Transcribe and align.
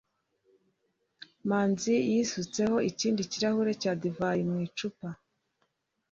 manzi 1.47 1.93
yisutseho 2.11 2.75
ikindi 2.89 3.21
kirahure 3.31 3.71
cya 3.81 3.93
divayi 4.01 4.41
mu 4.49 4.57
icupa 4.67 5.09